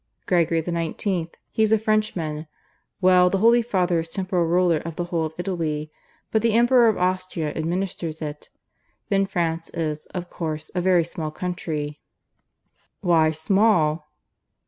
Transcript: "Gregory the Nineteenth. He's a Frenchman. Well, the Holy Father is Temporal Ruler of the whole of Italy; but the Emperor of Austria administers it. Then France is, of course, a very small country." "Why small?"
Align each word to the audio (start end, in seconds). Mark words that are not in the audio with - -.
"Gregory 0.25 0.61
the 0.61 0.71
Nineteenth. 0.71 1.35
He's 1.51 1.71
a 1.71 1.77
Frenchman. 1.77 2.47
Well, 3.01 3.29
the 3.29 3.37
Holy 3.37 3.61
Father 3.61 3.99
is 3.99 4.09
Temporal 4.09 4.47
Ruler 4.47 4.77
of 4.77 4.95
the 4.95 5.03
whole 5.03 5.27
of 5.27 5.33
Italy; 5.37 5.91
but 6.31 6.41
the 6.41 6.53
Emperor 6.53 6.87
of 6.89 6.97
Austria 6.97 7.53
administers 7.55 8.19
it. 8.19 8.49
Then 9.09 9.27
France 9.27 9.69
is, 9.75 10.07
of 10.07 10.27
course, 10.27 10.71
a 10.73 10.81
very 10.81 11.03
small 11.03 11.29
country." 11.29 11.99
"Why 13.01 13.29
small?" 13.29 14.07